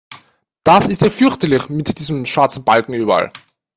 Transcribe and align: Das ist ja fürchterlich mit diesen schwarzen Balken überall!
Das 0.63 0.87
ist 0.89 1.03
ja 1.03 1.11
fürchterlich 1.11 1.69
mit 1.69 1.99
diesen 1.99 2.25
schwarzen 2.25 2.63
Balken 2.63 2.93
überall! 2.95 3.29